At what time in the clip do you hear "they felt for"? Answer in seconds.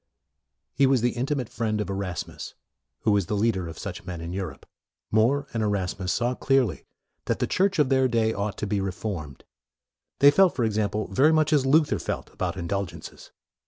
10.17-10.63